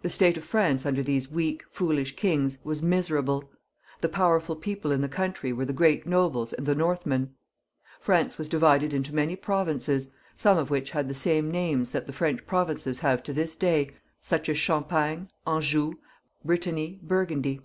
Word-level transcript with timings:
The 0.00 0.08
state 0.08 0.38
of 0.38 0.44
France 0.44 0.86
under 0.86 1.02
these 1.02 1.30
weak, 1.30 1.62
foolish 1.70 2.16
kings 2.16 2.56
was 2.64 2.80
miserable. 2.80 3.44
The 4.00 4.08
powerful 4.08 4.56
people 4.56 4.90
in 4.90 5.02
the 5.02 5.10
country 5.10 5.52
were 5.52 5.66
the 5.66 5.74
great 5.74 6.06
nobles 6.06 6.54
and 6.54 6.64
the 6.64 6.74
Northmen. 6.74 7.34
France 8.00 8.38
was 8.38 8.48
divided 8.48 8.94
into 8.94 9.14
many 9.14 9.36
provinces, 9.36 10.08
some 10.36 10.56
of 10.56 10.70
which 10.70 10.92
had 10.92 11.06
the 11.06 11.12
same 11.12 11.50
names 11.50 11.90
that 11.90 12.06
the 12.06 12.14
French 12.14 12.46
provinces 12.46 13.00
have 13.00 13.22
to 13.24 13.34
this 13.34 13.58
day, 13.58 13.90
such 14.22 14.48
as 14.48 14.56
Cham 14.56 14.84
E 14.84 14.84
60 14.84 14.88
THE 14.88 14.94
LAST 14.94 14.94
CARLOVINGIAN 14.94 15.26
KINGS. 15.26 15.30
[CH. 15.30 15.44
pagne, 15.44 15.54
Anjou, 15.54 15.98
Brittany, 16.42 17.00
Burgundy. 17.02 17.60